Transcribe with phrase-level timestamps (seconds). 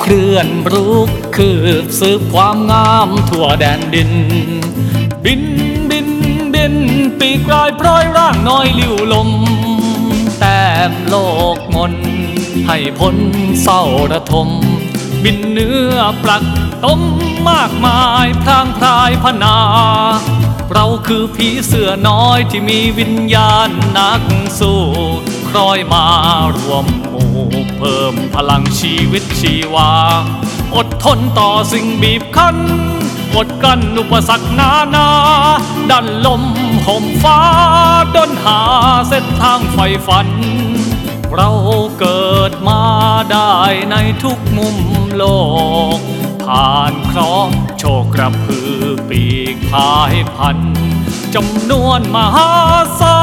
[0.00, 1.50] เคลื่อนรุกคื
[1.82, 4.12] บสืบความงามทั่วแดนดิน
[5.24, 5.42] บิน
[5.90, 6.08] บิน
[6.54, 6.74] บิน
[7.18, 9.30] ปีกลายพร้อยร่างน้อยลิ้วลม
[10.38, 11.14] แต้มโล
[11.56, 11.94] กมน
[12.66, 13.16] ให้พ้น
[13.62, 13.82] เศร้า
[14.12, 14.48] ระทม
[15.24, 16.44] บินเนื้อปลัก
[16.84, 17.02] ต้ม
[17.50, 19.56] มากมายพรางพรายพนา
[20.72, 24.22] เราคือผีเสื้อน้อยที่มีวิญญาณนัก
[24.58, 24.82] สู้
[25.48, 26.04] คล้อยมา
[26.56, 26.86] รวม
[27.30, 29.90] หมู่เพิ่มพลังชีวิตชีวา
[30.76, 32.58] อดทนต่อสิ่งบีบคั้น
[33.36, 35.08] อดกลั้นอุปสรรคนานา
[35.90, 36.42] ดันลม
[36.86, 37.40] ห่มฟ้า
[38.14, 38.60] ดนหา
[39.08, 40.28] เส้นทางไฟฝัน
[41.34, 41.50] เรา
[41.98, 42.82] เกิดมา
[43.32, 43.54] ได้
[43.90, 44.76] ในทุกมุม
[45.16, 45.24] โล
[45.96, 45.98] ก
[46.44, 48.74] ผ่านเคราะห์โชคกระพือ
[49.08, 50.58] ปีกพายพัน
[51.34, 52.50] จำนวนมหา
[53.00, 53.20] ศา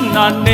[0.00, 0.50] ลอเน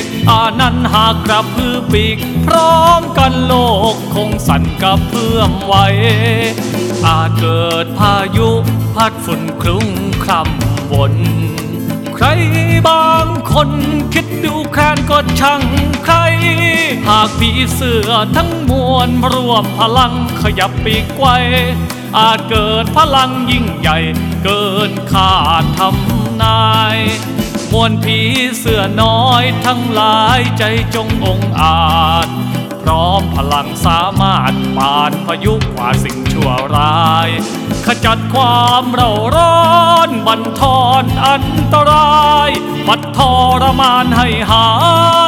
[0.00, 3.54] ก อานันหากกระพือปีก พร้อมกันโล
[3.92, 5.74] กคงสั่นกระเพื่อมไหว
[7.06, 8.48] อาจเกิดพายุ
[8.94, 9.86] พัดฝุ่นคลุ้ง
[10.24, 11.14] คร่ำวน
[12.14, 12.26] ใคร
[12.88, 13.70] บางคน
[14.14, 15.62] คิดดูแคลนก็ช่าง
[16.04, 16.16] ใคร
[17.08, 21.28] หากผีเสือทั้งมวลรวมพลังขยับปีกไกว
[22.18, 23.98] อาจเกิดพลังยิ่งใหญ่
[24.44, 26.64] เกินคาดทำนา
[26.96, 26.98] ย
[27.72, 28.18] มวลผี
[28.58, 30.62] เสื้อน้อยทั้งหลายใจ
[30.94, 32.28] จงองอาจ
[32.82, 37.28] พร้อมพลังสามารถปานพายุกว่าสิ่งชั่วร้าย
[37.86, 39.58] ขจัดความเร่าร้อ
[40.08, 42.50] นบันทอนอันตราย
[42.86, 43.18] ปัดท
[43.62, 44.70] รมานให้หา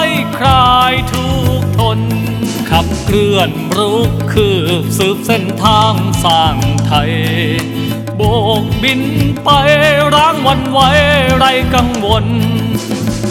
[0.09, 1.29] ยคลายทุ
[1.61, 2.01] กข์ทน
[2.71, 4.51] ขับเคลื่อนรุกคื
[4.83, 7.13] บสืบเส้นทางสร้างไทย
[8.21, 8.25] โบ
[8.63, 9.03] กบิน
[9.45, 9.51] ไป
[10.15, 10.89] ร้างวันไว้
[11.37, 12.27] ไรกังวล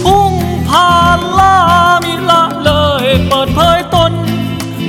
[0.04, 0.34] พุ่ง
[0.70, 1.58] ผ่านล่า
[2.04, 2.72] มิละเล
[3.04, 4.14] ยเปิดเผยตน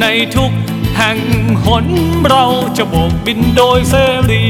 [0.01, 0.05] ใน
[0.37, 0.53] ทุก
[0.97, 1.19] แห่ง
[1.65, 1.87] หน
[2.29, 2.45] เรา
[2.77, 3.95] จะโบกบินโดยเส
[4.31, 4.45] รี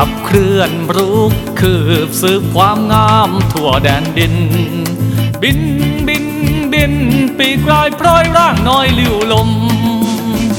[0.00, 1.76] ขับเคลื่อนรุกคื
[2.06, 4.36] บสืบความงามทั่วแดนดิน
[5.42, 5.60] บิน
[6.08, 6.26] บิน
[6.72, 6.94] บิน
[7.38, 9.50] ปีกลายพร้อยร่างน้อยลิ้วลม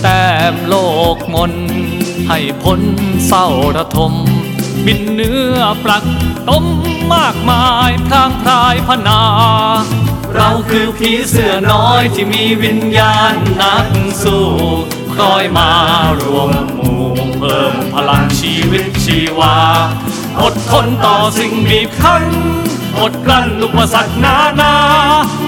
[0.02, 0.76] แต้มโล
[1.16, 1.54] กมน
[2.28, 2.82] ให้พ้น
[3.28, 4.14] เศร้าระทม
[4.86, 6.06] บินเนื้อปลัก
[6.50, 6.66] ต้ม
[7.14, 9.22] มากมายพรางพรายพนา
[10.36, 13.88] เราคือผีเสื้อน้อยที่มีวิญญาณนัก
[14.24, 14.48] สู้
[15.16, 15.70] คอยมา
[16.22, 16.50] รวม
[19.10, 19.58] ชีวา
[20.42, 22.26] อดทนต่อสิ่งบีบคั้น
[23.00, 24.76] อดกลั้นอุปสรรคนานา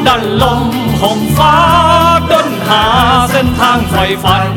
[0.07, 0.63] ดันลม
[1.01, 1.55] ห่มฟ้า
[2.31, 2.85] ดนหา
[3.31, 4.51] เส้นทางไฟฝัน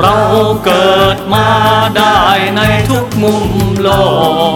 [0.00, 0.18] เรา
[0.64, 1.48] เกิดมา
[1.96, 2.20] ได้
[2.56, 2.60] ใน
[2.90, 3.48] ทุกมุม
[3.82, 3.88] โล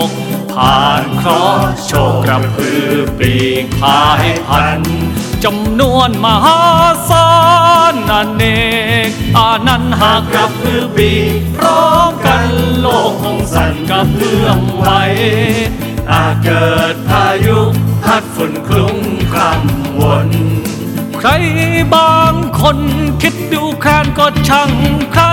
[0.07, 0.09] ก
[0.53, 2.89] ผ่านเคราะห์โชคกระพือ
[3.19, 4.81] ปีกพายพัน
[5.45, 6.61] จำนวนมหา
[7.11, 7.29] ศา
[7.93, 8.43] ลอเน
[9.09, 11.11] กอานันหากกระพือปี
[11.59, 12.49] พร้อมกัน
[12.81, 14.87] โลกคงสั่นกระเพื่อมไหว
[16.13, 17.59] อาเกิดพายุ
[18.05, 18.97] พัดฝุ่นคลุ้ง
[19.33, 20.29] คร่ำวน
[21.21, 21.31] ใคร
[21.95, 22.79] บางคน
[23.23, 24.73] คิดดูแคลนก็ช่าง
[25.15, 25.25] ใคร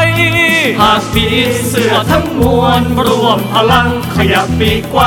[0.82, 1.26] หากผี
[1.68, 5.02] เสือทั้งมวลรวมพลังขยับปีกไกว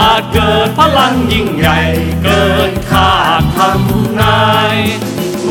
[0.00, 1.80] อาจเกิดพลังยิ่งใหญ่
[2.22, 4.55] เกินคาดทำนาย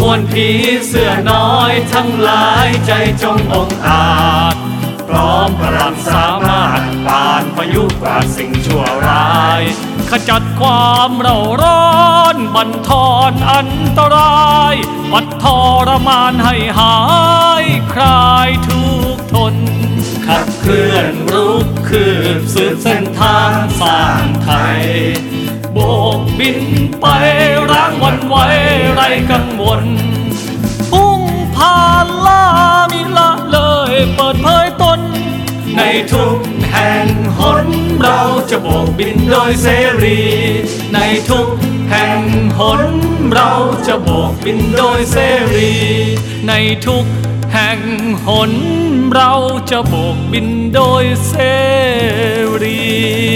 [0.08, 0.48] วลผี
[0.88, 2.92] เสื้อน้อยทั้งหลายใจ
[3.24, 4.06] จงองอา
[4.54, 4.56] จ
[5.08, 9.62] พร้อมพลังสามารถผ่านพายุกว่าสิ่งชั่วร้าย
[10.10, 11.94] ขจัดความเร่าร้อ
[12.36, 14.76] นบันทอนอันตราย
[15.12, 15.46] ปัดท
[15.88, 16.98] รมานให้หา
[17.64, 18.84] ยคลายทุ
[19.16, 19.56] กทน
[20.26, 22.06] ขับเคลื่อนรุกคื
[22.40, 24.50] บสืบเส้นทางสร้างไท
[24.80, 24.84] ย
[25.74, 25.78] โบ
[26.18, 26.60] กบิน
[27.02, 27.06] ไป
[27.96, 28.36] ร้างวันไหว
[28.94, 29.02] ไร
[29.32, 29.84] กังวล
[30.92, 31.22] พุ่ง
[31.56, 32.46] ผ่านล่า
[32.92, 33.60] มิละเล
[33.92, 35.00] ยเปิดเผยตน
[35.78, 35.82] ใน
[36.14, 36.40] ทุก
[36.72, 37.08] แห่ง
[37.40, 37.68] หน
[38.02, 39.68] เราจะโบกบินโดยเส
[40.04, 40.22] รี
[40.94, 41.00] ใน
[41.30, 41.50] ทุก
[41.90, 42.22] แห่ง
[42.60, 42.82] หน
[43.34, 43.52] เรา
[43.88, 45.18] จะโบกบินโดยเส
[45.54, 45.74] รี
[46.48, 46.54] ใน
[46.86, 47.06] ทุก
[47.54, 47.80] แห่ง
[48.28, 48.52] หน
[49.14, 49.34] เรา
[49.72, 51.34] จะโบกบินโดยเส
[52.62, 53.35] รี